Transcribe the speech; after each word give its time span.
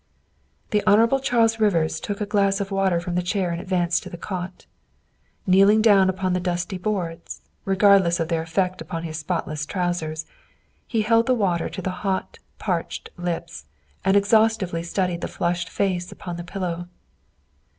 The 0.71 0.81
Hon. 0.87 1.19
Charles 1.21 1.59
Rivers 1.59 1.99
took 1.99 2.19
a 2.19 2.25
glass 2.25 2.59
of 2.59 2.71
water 2.71 2.99
from 2.99 3.13
the 3.13 3.21
chair 3.21 3.51
and 3.51 3.61
advanced 3.61 4.01
to 4.01 4.09
the 4.09 4.17
cot. 4.17 4.65
Kneeling 5.45 5.79
down 5.79 6.09
upon 6.09 6.33
the 6.33 6.39
dusty 6.39 6.79
boards, 6.79 7.43
regardless 7.65 8.19
of 8.19 8.27
their 8.27 8.41
effect 8.41 8.81
upon 8.81 9.03
his 9.03 9.19
spotless 9.19 9.63
trousers, 9.63 10.25
he 10.87 11.03
held 11.03 11.27
the 11.27 11.35
water 11.35 11.69
to 11.69 11.83
the 11.83 11.91
hot, 12.01 12.39
parched 12.57 13.11
lips, 13.15 13.65
and 14.03 14.17
exhaustively 14.17 14.81
studied 14.81 15.21
the 15.21 15.27
flushed 15.27 15.69
face 15.69 16.11
upon 16.11 16.35
the 16.35 16.43
pillow. 16.43 16.87